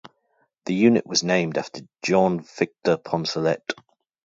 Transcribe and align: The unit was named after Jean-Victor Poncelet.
The 0.65 0.73
unit 0.73 1.05
was 1.05 1.21
named 1.23 1.59
after 1.59 1.81
Jean-Victor 2.03 2.97
Poncelet. 2.97 3.71